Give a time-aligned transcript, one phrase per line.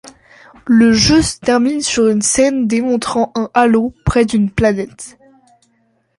[0.65, 5.19] Le jeu se termine sur une scène démontrant un Halo près d'une planète.